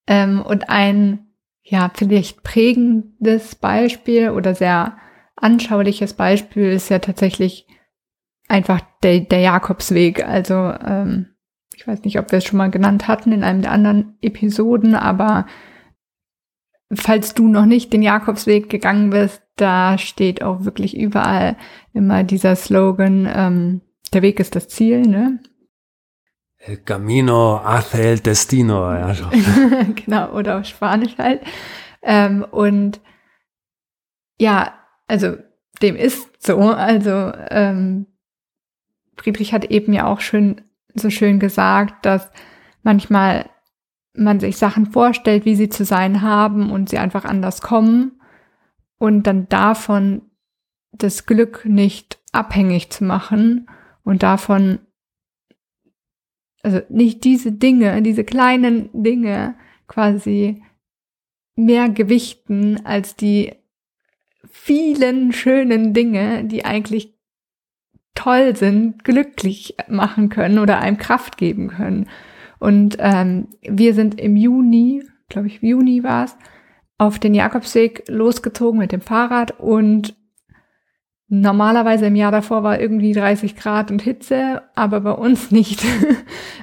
Ähm, 0.07 0.41
und 0.41 0.69
ein, 0.69 1.27
ja, 1.61 1.91
vielleicht 1.93 2.41
prägendes 2.41 3.53
Beispiel 3.53 4.31
oder 4.31 4.55
sehr 4.55 4.97
anschauliches 5.35 6.15
Beispiel 6.15 6.71
ist 6.71 6.89
ja 6.89 6.97
tatsächlich 6.97 7.67
einfach 8.47 8.81
der, 9.03 9.19
der 9.19 9.41
Jakobsweg. 9.41 10.25
Also, 10.25 10.55
ähm, 10.55 11.27
ich 11.75 11.87
weiß 11.87 12.03
nicht, 12.03 12.17
ob 12.17 12.31
wir 12.31 12.39
es 12.39 12.45
schon 12.45 12.57
mal 12.57 12.71
genannt 12.71 13.07
hatten 13.07 13.31
in 13.31 13.43
einem 13.43 13.61
der 13.61 13.71
anderen 13.71 14.17
Episoden, 14.21 14.95
aber 14.95 15.45
falls 16.93 17.33
du 17.33 17.47
noch 17.47 17.65
nicht 17.65 17.93
den 17.93 18.01
Jakobsweg 18.01 18.69
gegangen 18.69 19.09
bist, 19.09 19.41
da 19.55 19.97
steht 19.97 20.41
auch 20.41 20.63
wirklich 20.65 20.97
überall 20.97 21.57
immer 21.93 22.23
dieser 22.23 22.55
Slogan, 22.55 23.27
ähm, 23.33 23.81
der 24.13 24.21
Weg 24.21 24.39
ist 24.39 24.55
das 24.55 24.69
Ziel, 24.69 25.01
ne? 25.01 25.39
El 26.59 26.77
camino 26.77 27.61
hace 27.63 27.95
el 27.95 28.19
destino. 28.19 28.91
Ja. 28.93 29.13
genau, 29.95 30.31
oder 30.31 30.59
auf 30.59 30.65
Spanisch 30.65 31.17
halt. 31.17 31.41
Ähm, 32.01 32.45
und 32.49 32.99
ja, 34.39 34.73
also 35.07 35.37
dem 35.81 35.95
ist 35.95 36.29
so. 36.43 36.57
Also 36.57 37.31
ähm, 37.49 38.07
Friedrich 39.15 39.53
hat 39.53 39.65
eben 39.65 39.93
ja 39.93 40.07
auch 40.07 40.19
schön 40.19 40.61
so 40.93 41.09
schön 41.09 41.39
gesagt, 41.39 42.05
dass 42.05 42.31
manchmal 42.83 43.49
man 44.17 44.39
sich 44.39 44.57
Sachen 44.57 44.87
vorstellt, 44.87 45.45
wie 45.45 45.55
sie 45.55 45.69
zu 45.69 45.85
sein 45.85 46.21
haben 46.21 46.71
und 46.71 46.89
sie 46.89 46.97
einfach 46.97 47.25
anders 47.25 47.61
kommen 47.61 48.19
und 48.97 49.27
dann 49.27 49.47
davon 49.49 50.21
das 50.91 51.25
Glück 51.25 51.65
nicht 51.65 52.19
abhängig 52.31 52.89
zu 52.89 53.03
machen 53.03 53.69
und 54.03 54.23
davon, 54.23 54.79
also 56.63 56.81
nicht 56.89 57.23
diese 57.23 57.51
Dinge, 57.51 58.01
diese 58.01 58.23
kleinen 58.23 58.89
Dinge 58.93 59.55
quasi 59.87 60.63
mehr 61.55 61.89
gewichten 61.89 62.85
als 62.85 63.15
die 63.15 63.53
vielen 64.49 65.33
schönen 65.33 65.93
Dinge, 65.93 66.45
die 66.45 66.65
eigentlich 66.65 67.17
toll 68.15 68.55
sind, 68.55 69.03
glücklich 69.03 69.75
machen 69.87 70.29
können 70.29 70.59
oder 70.59 70.79
einem 70.79 70.97
Kraft 70.97 71.37
geben 71.37 71.67
können. 71.69 72.09
Und 72.59 72.97
ähm, 72.99 73.47
wir 73.61 73.93
sind 73.93 74.19
im 74.19 74.35
Juni, 74.35 75.03
glaube 75.29 75.47
ich, 75.47 75.61
Juni 75.61 76.03
war 76.03 76.25
es, 76.25 76.37
auf 76.97 77.19
den 77.19 77.35
Jakobsweg 77.35 78.05
losgezogen 78.07 78.79
mit 78.79 78.91
dem 78.91 79.01
Fahrrad 79.01 79.59
und 79.59 80.15
normalerweise 81.29 82.07
im 82.07 82.15
Jahr 82.15 82.31
davor 82.31 82.63
war 82.63 82.79
irgendwie 82.79 83.13
30 83.13 83.55
Grad 83.55 83.91
und 83.91 84.01
Hitze, 84.01 84.63
aber 84.75 85.01
bei 85.01 85.11
uns 85.11 85.51
nicht. 85.51 85.83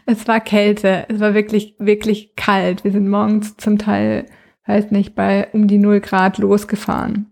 es 0.07 0.27
war 0.27 0.41
Kälte, 0.41 1.07
es 1.09 1.21
war 1.21 1.35
wirklich, 1.35 1.77
wirklich 1.79 2.35
kalt. 2.35 2.85
Wir 2.85 2.93
sind 2.93 3.09
morgens 3.09 3.57
zum 3.57 3.79
Teil, 3.79 4.27
weiß 4.67 4.91
nicht, 4.91 5.15
bei 5.15 5.49
um 5.53 5.69
die 5.69 5.79
0 5.79 6.01
Grad 6.01 6.39
losgefahren. 6.39 7.31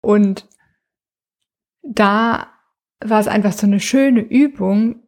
Und 0.00 0.48
da 1.82 2.48
war 3.04 3.20
es 3.20 3.28
einfach 3.28 3.52
so 3.52 3.66
eine 3.66 3.80
schöne 3.80 4.20
Übung, 4.20 5.02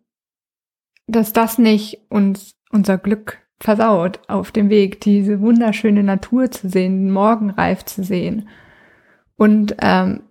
dass 1.07 1.33
das 1.33 1.59
nicht 1.59 2.01
uns 2.11 2.56
unser 2.77 2.99
Glück 2.99 3.39
versaut 3.59 4.21
auf 4.29 4.53
dem 4.53 4.69
Weg, 4.69 5.01
diese 5.01 5.41
wunderschöne 5.41 6.03
Natur 6.03 6.51
zu 6.51 6.69
sehen, 6.69 7.07
den 7.07 7.11
Morgenreif 7.11 7.85
zu 7.85 8.05
sehen. 8.05 8.49
Und 9.37 9.77
ähm, 9.81 10.23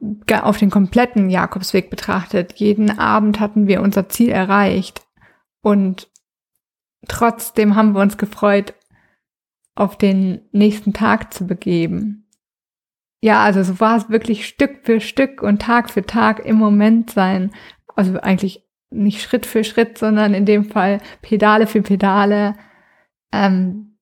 auf 0.41 0.57
den 0.57 0.71
kompletten 0.71 1.29
Jakobsweg 1.29 1.89
betrachtet, 1.89 2.53
jeden 2.53 2.97
Abend 2.97 3.39
hatten 3.39 3.67
wir 3.67 3.81
unser 3.81 4.09
Ziel 4.09 4.29
erreicht. 4.29 5.05
Und 5.61 6.09
trotzdem 7.07 7.75
haben 7.75 7.93
wir 7.93 8.01
uns 8.01 8.17
gefreut, 8.17 8.73
auf 9.75 9.97
den 9.97 10.41
nächsten 10.51 10.93
Tag 10.93 11.33
zu 11.33 11.45
begeben. 11.45 12.27
Ja, 13.21 13.43
also 13.43 13.63
so 13.63 13.79
war 13.79 13.97
es 13.97 14.09
wirklich 14.09 14.47
Stück 14.47 14.81
für 14.83 15.01
Stück 15.01 15.41
und 15.41 15.61
Tag 15.61 15.89
für 15.89 16.05
Tag 16.05 16.45
im 16.45 16.55
Moment 16.55 17.11
sein. 17.11 17.51
Also 17.95 18.19
eigentlich 18.19 18.64
nicht 18.95 19.21
Schritt 19.21 19.45
für 19.45 19.63
Schritt, 19.63 19.97
sondern 19.97 20.33
in 20.33 20.45
dem 20.45 20.65
Fall 20.65 20.99
Pedale 21.21 21.67
für 21.67 21.81
Pedale 21.81 22.55
ähm, 23.31 23.97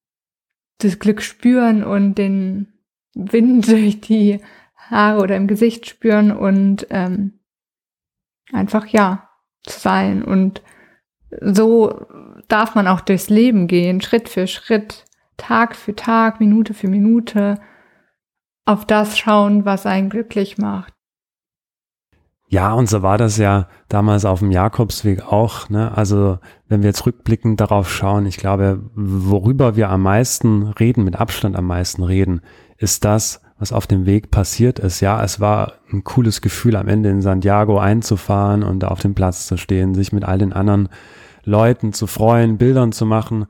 das 0.80 1.00
Glück 1.00 1.22
spüren 1.22 1.84
und 1.84 2.16
den 2.16 2.74
Wind 3.14 3.68
durch 3.72 4.02
die 4.02 4.40
Haare 4.76 5.22
oder 5.22 5.36
im 5.36 5.48
Gesicht 5.48 5.88
spüren 5.88 6.32
und 6.32 6.88
ähm, 6.90 7.40
einfach 8.52 8.88
ja 8.88 9.30
sein. 9.68 10.24
Und 10.24 10.62
so 11.42 12.06
darf 12.48 12.76
man 12.76 12.88
auch 12.88 13.02
durchs 13.02 13.30
Leben 13.30 13.68
gehen, 13.68 14.02
Schritt 14.02 14.30
für 14.30 14.48
Schritt, 14.48 15.06
Tag 15.38 15.76
für 15.76 15.96
Tag, 15.96 16.40
Minute 16.40 16.74
für 16.74 16.88
Minute, 16.88 17.60
auf 18.66 18.86
das 18.86 19.18
schauen, 19.18 19.66
was 19.66 19.86
einen 19.86 20.10
glücklich 20.10 20.58
macht. 20.58 20.94
Ja, 22.54 22.74
und 22.74 22.88
so 22.88 23.02
war 23.02 23.18
das 23.18 23.38
ja 23.38 23.68
damals 23.90 24.26
auf 24.26 24.38
dem 24.38 24.52
Jakobsweg 24.52 25.24
auch. 25.24 25.70
Ne? 25.70 25.92
Also 25.98 26.38
wenn 26.68 26.84
wir 26.84 26.90
jetzt 26.90 27.04
rückblickend 27.08 27.60
darauf 27.60 27.92
schauen, 27.92 28.28
ich 28.28 28.38
glaube, 28.38 28.80
worüber 28.94 29.76
wir 29.76 29.90
am 29.90 30.04
meisten 30.04 30.68
reden, 30.68 31.04
mit 31.04 31.16
Abstand 31.16 31.56
am 31.56 31.66
meisten 31.66 32.04
reden, 32.04 32.42
ist 32.78 33.06
das, 33.06 33.42
was 33.58 33.74
auf 33.74 33.88
dem 33.88 34.06
Weg 34.06 34.30
passiert 34.30 34.78
ist. 34.78 35.00
Ja, 35.00 35.24
es 35.24 35.40
war 35.40 35.80
ein 35.92 36.04
cooles 36.04 36.42
Gefühl, 36.42 36.76
am 36.76 36.88
Ende 36.88 37.10
in 37.10 37.24
Santiago 37.24 37.80
einzufahren 37.80 38.62
und 38.62 38.86
auf 38.86 39.00
dem 39.00 39.16
Platz 39.16 39.48
zu 39.48 39.58
stehen, 39.58 39.96
sich 39.96 40.12
mit 40.12 40.24
all 40.24 40.38
den 40.38 40.54
anderen 40.54 40.90
Leuten 41.46 41.92
zu 41.92 42.06
freuen, 42.06 42.60
Bildern 42.60 42.92
zu 42.92 43.08
machen. 43.08 43.48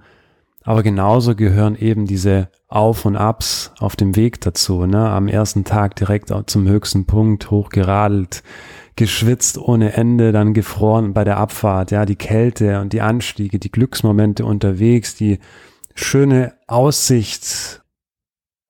Aber 0.64 0.82
genauso 0.82 1.36
gehören 1.36 1.76
eben 1.76 2.06
diese 2.06 2.48
Auf 2.70 3.04
und 3.04 3.18
Abs 3.18 3.74
auf 3.80 3.98
dem 3.98 4.16
Weg 4.16 4.40
dazu. 4.40 4.86
Ne? 4.86 5.10
Am 5.10 5.28
ersten 5.28 5.66
Tag 5.66 5.98
direkt 5.98 6.32
zum 6.46 6.70
höchsten 6.70 7.06
Punkt 7.06 7.52
hochgeradelt, 7.52 8.44
geschwitzt 8.96 9.58
ohne 9.58 9.94
Ende, 9.94 10.32
dann 10.32 10.54
gefroren 10.54 11.14
bei 11.14 11.24
der 11.24 11.38
Abfahrt. 11.38 11.92
Ja, 11.92 12.06
die 12.06 12.16
Kälte 12.16 12.80
und 12.80 12.94
die 12.94 13.02
Anstiege, 13.02 13.60
die 13.60 13.72
Glücksmomente 13.72 14.46
unterwegs, 14.46 15.16
die 15.16 15.40
schöne 15.96 16.54
Aussicht, 16.68 17.82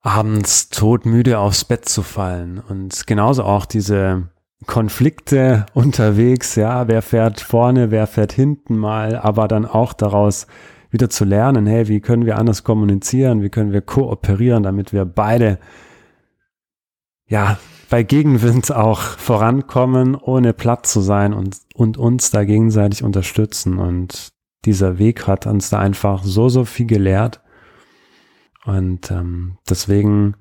abends 0.00 0.68
todmüde 0.68 1.38
aufs 1.38 1.64
Bett 1.64 1.88
zu 1.88 2.02
fallen. 2.02 2.58
Und 2.58 3.06
genauso 3.06 3.44
auch 3.44 3.64
diese 3.66 4.28
Konflikte 4.66 5.66
unterwegs. 5.74 6.54
Ja, 6.56 6.88
wer 6.88 7.02
fährt 7.02 7.40
vorne, 7.40 7.90
wer 7.90 8.06
fährt 8.06 8.32
hinten 8.32 8.76
mal, 8.76 9.16
aber 9.16 9.48
dann 9.48 9.66
auch 9.66 9.92
daraus 9.92 10.46
wieder 10.90 11.10
zu 11.10 11.24
lernen, 11.24 11.66
hey, 11.66 11.88
wie 11.88 12.00
können 12.00 12.24
wir 12.24 12.38
anders 12.38 12.62
kommunizieren, 12.62 13.42
wie 13.42 13.48
können 13.48 13.72
wir 13.72 13.80
kooperieren, 13.80 14.62
damit 14.62 14.92
wir 14.92 15.04
beide, 15.04 15.58
ja, 17.26 17.58
bei 17.88 18.02
Gegenwind 18.02 18.72
auch 18.72 19.00
vorankommen, 19.00 20.14
ohne 20.14 20.52
platt 20.52 20.86
zu 20.86 21.00
sein 21.00 21.32
und, 21.32 21.58
und 21.74 21.96
uns 21.96 22.30
da 22.30 22.44
gegenseitig 22.44 23.02
unterstützen. 23.02 23.78
Und 23.78 24.32
dieser 24.64 24.98
Weg 24.98 25.26
hat 25.26 25.46
uns 25.46 25.70
da 25.70 25.78
einfach 25.78 26.22
so, 26.24 26.48
so 26.48 26.64
viel 26.64 26.86
gelehrt. 26.86 27.40
Und 28.64 29.10
ähm, 29.10 29.58
deswegen, 29.68 30.36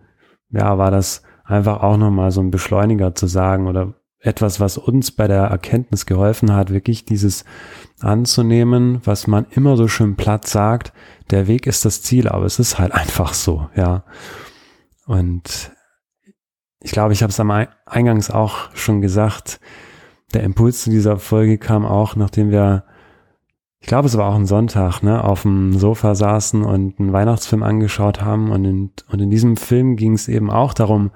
ja, 0.50 0.78
war 0.78 0.92
das 0.92 1.24
einfach 1.44 1.82
auch 1.82 1.98
nochmal 1.98 2.32
so 2.32 2.42
ein 2.42 2.52
Beschleuniger 2.52 3.16
zu 3.16 3.28
sagen 3.28 3.68
oder 3.68 3.94
etwas, 4.20 4.62
was 4.62 4.78
uns 4.78 5.12
bei 5.12 5.28
der 5.28 5.44
Erkenntnis 5.44 6.06
geholfen 6.06 6.54
hat, 6.54 6.72
wirklich 6.72 7.04
dieses 7.04 7.44
anzunehmen, 8.00 9.02
was 9.04 9.28
man 9.28 9.46
immer 9.52 9.76
so 9.76 9.90
schön 9.90 10.16
platt 10.16 10.48
sagt, 10.48 10.94
der 11.30 11.48
Weg 11.48 11.68
ist 11.68 11.84
das 11.84 12.02
Ziel, 12.02 12.30
aber 12.30 12.46
es 12.46 12.58
ist 12.58 12.80
halt 12.80 12.92
einfach 12.94 13.34
so, 13.34 13.70
ja. 13.76 14.04
Und 15.06 15.72
ich 16.84 16.92
glaube, 16.92 17.14
ich 17.14 17.24
habe 17.24 17.32
es 17.32 17.40
am 17.40 17.50
Eingangs 17.86 18.30
auch 18.30 18.76
schon 18.76 19.02
gesagt, 19.02 19.62
der 20.34 20.44
Impuls 20.44 20.84
zu 20.84 20.90
dieser 20.90 21.18
Folge 21.18 21.58
kam 21.58 21.86
auch, 21.86 22.18
nachdem 22.18 22.52
wir, 22.52 22.84
ich 23.80 23.88
glaube, 23.88 24.08
es 24.08 24.18
war 24.18 24.30
auch 24.30 24.36
ein 24.36 24.46
Sonntag, 24.46 25.02
ne, 25.02 25.24
auf 25.24 25.44
dem 25.44 25.78
Sofa 25.80 26.14
saßen 26.14 26.62
und 26.64 27.00
einen 27.00 27.14
Weihnachtsfilm 27.14 27.64
angeschaut 27.64 28.22
haben. 28.22 28.52
Und 28.52 28.66
in, 28.66 28.92
und 29.10 29.22
in 29.22 29.30
diesem 29.30 29.56
Film 29.56 29.96
ging 29.96 30.14
es 30.14 30.28
eben 30.28 30.52
auch 30.52 30.74
darum, 30.74 31.12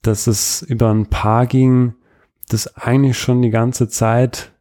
dass 0.00 0.26
es 0.26 0.62
über 0.62 0.90
ein 0.90 1.06
Paar 1.06 1.46
ging, 1.46 1.94
das 2.48 2.76
eigentlich 2.76 3.18
schon 3.18 3.42
die 3.42 3.50
ganze 3.50 3.88
Zeit 3.88 4.52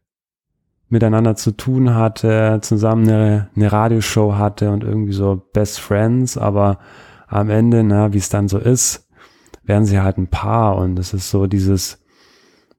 miteinander 0.90 1.36
zu 1.36 1.52
tun 1.52 1.96
hatte, 1.96 2.60
zusammen 2.62 3.08
eine, 3.08 3.50
eine 3.56 3.72
Radioshow 3.72 4.36
hatte 4.36 4.72
und 4.72 4.84
irgendwie 4.84 5.14
so 5.14 5.42
Best 5.54 5.80
Friends, 5.80 6.38
aber 6.38 6.80
am 7.28 7.50
Ende, 7.50 7.82
na, 7.84 8.12
wie 8.12 8.18
es 8.18 8.28
dann 8.28 8.50
so 8.50 8.58
ist, 8.58 9.08
werden 9.64 9.86
sie 9.86 10.00
halt 10.00 10.18
ein 10.18 10.28
Paar 10.28 10.78
und 10.78 10.98
es 11.00 11.14
ist 11.14 11.30
so 11.30 11.48
dieses, 11.48 12.00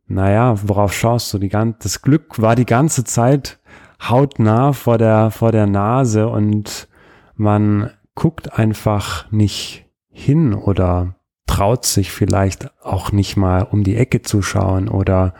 naja, 0.06 0.56
worauf 0.64 0.92
schaust 0.92 1.32
du? 1.32 1.38
Die 1.38 1.48
ganze, 1.48 1.78
das 1.82 2.02
Glück 2.02 2.40
war 2.40 2.56
die 2.56 2.66
ganze 2.66 3.04
Zeit 3.04 3.60
hautnah 4.00 4.72
vor 4.72 4.98
der, 4.98 5.30
vor 5.30 5.52
der 5.52 5.66
Nase 5.66 6.28
und 6.28 6.88
man 7.34 7.90
guckt 8.14 8.58
einfach 8.58 9.30
nicht 9.30 9.86
hin 10.10 10.54
oder 10.54 11.14
traut 11.46 11.84
sich 11.84 12.10
vielleicht 12.10 12.70
auch 12.82 13.12
nicht 13.12 13.36
mal 13.36 13.62
um 13.62 13.84
die 13.84 13.96
Ecke 13.96 14.22
zu 14.22 14.42
schauen 14.42 14.88
oder 14.88 15.34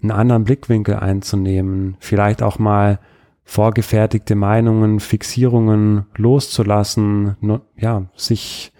einen 0.00 0.12
anderen 0.12 0.44
Blickwinkel 0.44 0.96
einzunehmen, 0.96 1.96
vielleicht 1.98 2.42
auch 2.42 2.58
mal 2.58 3.00
vorgefertigte 3.42 4.34
Meinungen, 4.34 5.00
Fixierungen 5.00 6.06
loszulassen, 6.16 7.36
ja, 7.76 8.04
sich 8.14 8.72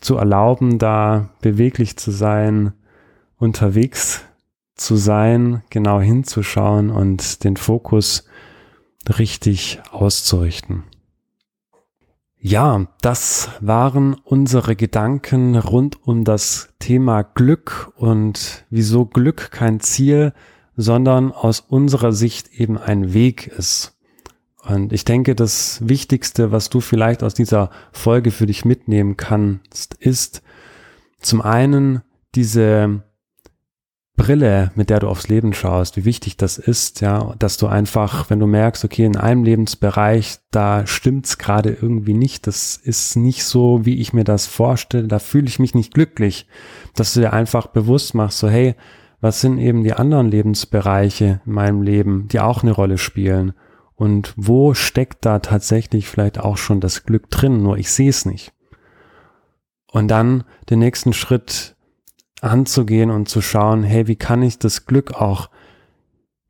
zu 0.00 0.16
erlauben, 0.16 0.78
da 0.78 1.30
beweglich 1.40 1.96
zu 1.96 2.10
sein, 2.10 2.72
unterwegs 3.38 4.22
zu 4.74 4.96
sein, 4.96 5.62
genau 5.70 6.00
hinzuschauen 6.00 6.90
und 6.90 7.44
den 7.44 7.56
Fokus 7.56 8.28
richtig 9.18 9.80
auszurichten. 9.90 10.84
Ja, 12.38 12.86
das 13.00 13.50
waren 13.60 14.14
unsere 14.14 14.76
Gedanken 14.76 15.56
rund 15.56 16.06
um 16.06 16.24
das 16.24 16.68
Thema 16.78 17.22
Glück 17.22 17.92
und 17.96 18.64
wieso 18.70 19.06
Glück 19.06 19.50
kein 19.50 19.80
Ziel, 19.80 20.32
sondern 20.76 21.32
aus 21.32 21.60
unserer 21.60 22.12
Sicht 22.12 22.52
eben 22.52 22.78
ein 22.78 23.14
Weg 23.14 23.48
ist. 23.48 23.95
Und 24.68 24.92
ich 24.92 25.04
denke, 25.04 25.36
das 25.36 25.78
Wichtigste, 25.86 26.50
was 26.50 26.70
du 26.70 26.80
vielleicht 26.80 27.22
aus 27.22 27.34
dieser 27.34 27.70
Folge 27.92 28.32
für 28.32 28.46
dich 28.46 28.64
mitnehmen 28.64 29.16
kannst, 29.16 29.94
ist 29.94 30.42
zum 31.20 31.40
einen 31.40 32.02
diese 32.34 33.02
Brille, 34.16 34.72
mit 34.74 34.90
der 34.90 35.00
du 35.00 35.08
aufs 35.08 35.28
Leben 35.28 35.52
schaust, 35.52 35.96
wie 35.96 36.04
wichtig 36.04 36.36
das 36.36 36.58
ist, 36.58 37.00
ja, 37.00 37.34
dass 37.38 37.58
du 37.58 37.66
einfach, 37.66 38.28
wenn 38.28 38.40
du 38.40 38.46
merkst, 38.46 38.84
okay, 38.84 39.04
in 39.04 39.16
einem 39.16 39.44
Lebensbereich, 39.44 40.38
da 40.50 40.86
stimmt's 40.86 41.38
gerade 41.38 41.70
irgendwie 41.70 42.14
nicht, 42.14 42.46
das 42.46 42.76
ist 42.76 43.16
nicht 43.16 43.44
so, 43.44 43.84
wie 43.84 44.00
ich 44.00 44.14
mir 44.14 44.24
das 44.24 44.46
vorstelle, 44.46 45.06
da 45.06 45.18
fühle 45.18 45.46
ich 45.46 45.58
mich 45.58 45.74
nicht 45.74 45.94
glücklich, 45.94 46.46
dass 46.94 47.12
du 47.12 47.20
dir 47.20 47.32
einfach 47.34 47.66
bewusst 47.68 48.14
machst, 48.14 48.38
so 48.38 48.48
hey, 48.48 48.74
was 49.20 49.40
sind 49.40 49.58
eben 49.58 49.84
die 49.84 49.92
anderen 49.92 50.30
Lebensbereiche 50.30 51.40
in 51.44 51.52
meinem 51.52 51.82
Leben, 51.82 52.26
die 52.28 52.40
auch 52.40 52.62
eine 52.62 52.72
Rolle 52.72 52.98
spielen 52.98 53.52
und 53.96 54.34
wo 54.36 54.74
steckt 54.74 55.24
da 55.24 55.38
tatsächlich 55.38 56.08
vielleicht 56.08 56.38
auch 56.38 56.58
schon 56.58 56.80
das 56.80 57.04
Glück 57.04 57.30
drin, 57.30 57.62
nur 57.62 57.78
ich 57.78 57.90
sehe 57.90 58.10
es 58.10 58.26
nicht. 58.26 58.52
Und 59.90 60.08
dann 60.08 60.44
den 60.68 60.78
nächsten 60.78 61.14
Schritt 61.14 61.74
anzugehen 62.42 63.10
und 63.10 63.28
zu 63.28 63.40
schauen, 63.40 63.82
hey, 63.82 64.06
wie 64.06 64.16
kann 64.16 64.42
ich 64.42 64.58
das 64.58 64.84
Glück 64.84 65.14
auch 65.14 65.48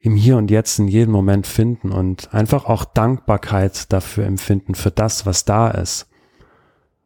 im 0.01 0.17
Hier 0.17 0.37
und 0.37 0.51
Jetzt 0.51 0.79
in 0.79 0.89
jedem 0.89 1.13
Moment 1.13 1.47
finden 1.47 1.93
und 1.93 2.33
einfach 2.35 2.65
auch 2.65 2.85
Dankbarkeit 2.85 3.93
dafür 3.93 4.25
empfinden, 4.25 4.75
für 4.75 4.91
das, 4.91 5.27
was 5.27 5.45
da 5.45 5.69
ist. 5.71 6.09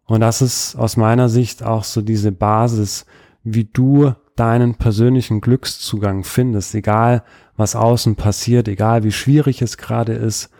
Und 0.06 0.20
das 0.20 0.42
ist 0.42 0.76
aus 0.76 0.96
meiner 0.96 1.28
Sicht 1.28 1.62
auch 1.62 1.84
so 1.84 2.02
diese 2.02 2.32
Basis, 2.32 3.06
wie 3.42 3.64
du 3.64 4.14
deinen 4.36 4.74
persönlichen 4.74 5.40
Glückszugang 5.40 6.24
findest, 6.24 6.74
egal 6.74 7.22
was 7.60 7.76
außen 7.76 8.16
passiert, 8.16 8.66
egal 8.66 9.04
wie 9.04 9.12
schwierig 9.12 9.62
es 9.62 9.76
gerade 9.76 10.14
ist, 10.14 10.50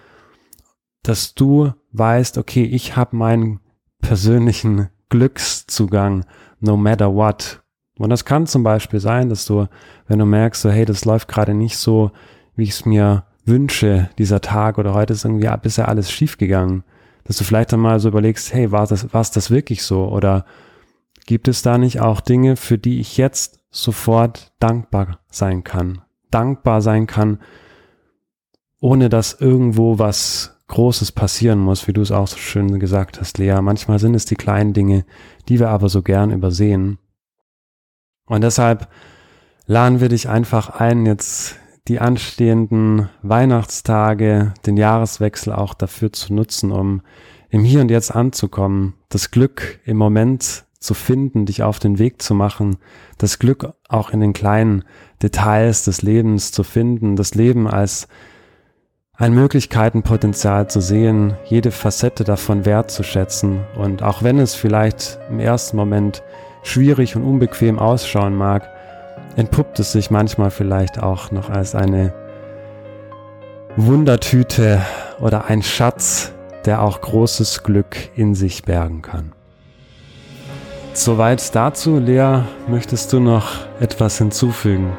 dass 1.03 1.35
du 1.35 1.73
weißt, 1.93 2.39
okay, 2.39 2.63
ich 2.63 2.95
habe 2.95 3.17
meinen 3.17 3.61
persönlichen 4.01 4.89
Glückszugang, 5.09 6.25
no 6.61 6.77
matter 6.77 7.13
what, 7.15 7.61
und 8.01 8.09
das 8.09 8.25
kann 8.25 8.47
zum 8.47 8.63
Beispiel 8.63 8.99
sein, 8.99 9.29
dass 9.29 9.45
du, 9.45 9.67
wenn 10.07 10.19
du 10.19 10.25
merkst, 10.25 10.63
so, 10.63 10.71
hey, 10.71 10.87
das 10.87 11.05
läuft 11.05 11.29
gerade 11.29 11.53
nicht 11.53 11.77
so, 11.77 12.13
wie 12.57 12.63
ich 12.63 12.71
es 12.71 12.87
mir 12.87 13.25
wünsche, 13.45 14.09
dieser 14.17 14.41
Tag 14.41 14.79
oder 14.79 14.95
heute 14.95 15.13
ist 15.13 15.27
irgendwie 15.27 15.51
bisher 15.61 15.87
alles 15.87 16.11
schief 16.11 16.39
gegangen, 16.39 16.83
dass 17.25 17.37
du 17.37 17.45
vielleicht 17.45 17.75
dann 17.75 17.81
mal 17.81 18.01
so 18.01 18.09
überlegst, 18.09 18.55
hey, 18.55 18.73
war 18.73 18.87
das, 18.87 19.13
war 19.13 19.23
das 19.23 19.51
wirklich 19.51 19.83
so? 19.83 20.09
Oder 20.09 20.47
gibt 21.27 21.47
es 21.47 21.61
da 21.61 21.77
nicht 21.77 22.01
auch 22.01 22.23
Dinge, 22.23 22.57
für 22.57 22.79
die 22.79 23.01
ich 23.01 23.19
jetzt 23.19 23.61
sofort 23.71 24.53
dankbar 24.61 25.21
sein 25.31 25.63
kann? 25.63 26.01
Dankbar 26.31 26.81
sein 26.83 27.07
kann, 27.07 27.41
ohne 28.81 29.09
dass 29.09 29.41
irgendwo 29.41 29.99
was 29.99 30.57
Großes 30.69 31.13
passieren 31.13 31.59
muss, 31.59 31.89
wie 31.89 31.93
du 31.93 32.01
es 32.01 32.13
auch 32.13 32.29
so 32.29 32.37
schön 32.37 32.79
gesagt 32.79 33.21
hast, 33.21 33.39
Lea. 33.39 33.61
Manchmal 33.61 33.99
sind 33.99 34.15
es 34.15 34.25
die 34.25 34.37
kleinen 34.37 34.73
Dinge, 34.73 35.05
die 35.49 35.59
wir 35.59 35.69
aber 35.69 35.89
so 35.89 36.03
gern 36.03 36.31
übersehen. 36.31 36.99
Und 38.27 38.43
deshalb 38.43 38.89
laden 39.67 40.01
wir 40.01 40.09
dich 40.09 40.29
einfach 40.29 40.71
ein, 40.71 41.07
jetzt 41.07 41.57
die 41.89 41.99
anstehenden 41.99 43.09
Weihnachtstage, 43.23 44.55
den 44.65 44.77
Jahreswechsel 44.77 45.53
auch 45.53 45.75
dafür 45.75 46.13
zu 46.13 46.33
nutzen, 46.33 46.71
um 46.71 47.03
im 47.49 47.65
Hier 47.65 47.81
und 47.81 47.91
Jetzt 47.91 48.15
anzukommen, 48.15 48.95
das 49.09 49.33
Glück 49.33 49.81
im 49.85 49.97
Moment 49.97 50.67
zu 50.79 50.95
finden, 50.95 51.47
dich 51.47 51.65
auf 51.65 51.81
den 51.81 51.99
Weg 51.99 52.23
zu 52.23 52.35
machen, 52.35 52.77
das 53.19 53.41
Glück 53.41 53.75
auch 53.89 54.11
in 54.11 54.21
den 54.21 54.33
kleinen 54.33 54.85
Details 55.23 55.85
des 55.85 56.03
Lebens 56.03 56.53
zu 56.53 56.63
finden, 56.63 57.17
das 57.17 57.35
Leben 57.35 57.69
als 57.69 58.09
ein 59.13 59.35
Möglichkeitenpotenzial 59.35 60.71
zu 60.71 60.81
sehen, 60.81 61.35
jede 61.45 61.71
Facette 61.71 62.25
davon 62.25 62.65
wertzuschätzen 62.65 63.61
und 63.77 64.03
auch 64.03 64.23
wenn 64.23 64.39
es 64.39 64.55
vielleicht 64.55 65.19
im 65.29 65.41
ersten 65.41 65.77
Moment 65.77 66.23
schwierig 66.63 67.17
und 67.17 67.25
unbequem 67.25 67.79
ausschauen 67.79 68.35
mag, 68.35 68.71
entpuppt 69.37 69.79
es 69.79 69.93
sich 69.93 70.11
manchmal 70.11 70.51
vielleicht 70.51 71.03
auch 71.03 71.31
noch 71.31 71.51
als 71.51 71.75
eine 71.75 72.15
Wundertüte 73.77 74.81
oder 75.21 75.47
ein 75.47 75.63
Schatz, 75.63 76.33
der 76.65 76.83
auch 76.83 77.03
großes 77.03 77.63
Glück 77.63 77.97
in 78.17 78.35
sich 78.35 78.65
bergen 78.65 79.03
kann. 79.03 79.33
Soweit 80.95 81.55
dazu, 81.55 81.99
Lea, 81.99 82.41
möchtest 82.69 83.13
du 83.13 83.21
noch 83.21 83.51
etwas 83.81 84.19
hinzufügen? 84.19 84.93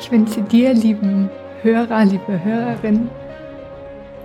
Ich 0.00 0.12
wünsche 0.12 0.42
dir, 0.42 0.74
lieben 0.74 1.28
Hörer, 1.62 2.04
liebe 2.04 2.44
Hörerin, 2.44 3.10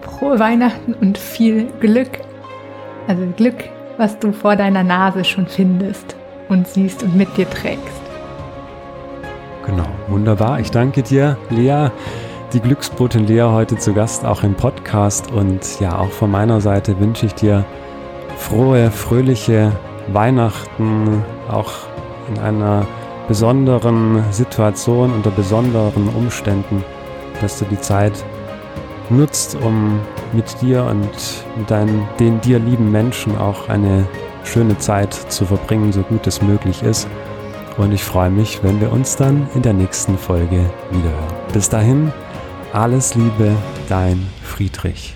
frohe 0.01 0.37
Weihnachten 0.37 0.93
und 0.93 1.17
viel 1.17 1.67
Glück. 1.79 2.19
Also 3.07 3.23
Glück, 3.35 3.55
was 3.97 4.19
du 4.19 4.31
vor 4.31 4.55
deiner 4.55 4.83
Nase 4.83 5.23
schon 5.25 5.47
findest 5.47 6.15
und 6.47 6.67
siehst 6.67 7.01
und 7.01 7.15
mit 7.15 7.35
dir 7.37 7.49
trägst. 7.49 8.01
Genau, 9.65 9.87
wunderbar. 10.09 10.59
Ich 10.59 10.69
danke 10.69 11.01
dir, 11.01 11.37
Lea. 11.49 11.89
Die 12.53 12.59
Glücksbotin 12.59 13.25
Lea 13.25 13.41
heute 13.41 13.75
zu 13.75 13.93
Gast 13.93 14.25
auch 14.25 14.43
im 14.43 14.53
Podcast. 14.53 15.31
Und 15.31 15.79
ja, 15.79 15.97
auch 15.97 16.11
von 16.11 16.29
meiner 16.29 16.61
Seite 16.61 16.99
wünsche 16.99 17.25
ich 17.25 17.33
dir 17.33 17.65
frohe, 18.37 18.91
fröhliche 18.91 19.71
Weihnachten, 20.11 21.23
auch 21.49 21.71
in 22.29 22.39
einer 22.39 22.85
besonderen 23.27 24.23
Situation, 24.31 25.13
unter 25.13 25.31
besonderen 25.31 26.09
Umständen, 26.09 26.83
dass 27.41 27.59
du 27.59 27.65
die 27.65 27.79
Zeit 27.79 28.23
nutzt, 29.09 29.57
um 29.61 29.99
mit 30.33 30.61
dir 30.61 30.83
und 30.85 31.09
mit 31.57 31.69
deinen, 31.69 32.07
den 32.19 32.41
dir 32.41 32.59
lieben 32.59 32.91
Menschen 32.91 33.37
auch 33.37 33.69
eine 33.69 34.05
schöne 34.43 34.77
Zeit 34.77 35.13
zu 35.13 35.45
verbringen, 35.45 35.91
so 35.91 36.01
gut 36.01 36.27
es 36.27 36.41
möglich 36.41 36.83
ist. 36.83 37.07
Und 37.77 37.91
ich 37.91 38.03
freue 38.03 38.29
mich, 38.29 38.63
wenn 38.63 38.79
wir 38.81 38.91
uns 38.91 39.15
dann 39.15 39.47
in 39.55 39.61
der 39.61 39.73
nächsten 39.73 40.17
Folge 40.17 40.69
wiederhören. 40.91 41.33
Bis 41.53 41.69
dahin, 41.69 42.11
alles 42.71 43.15
Liebe, 43.15 43.55
dein 43.89 44.27
Friedrich. 44.43 45.15